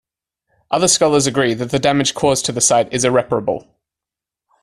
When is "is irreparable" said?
2.91-3.67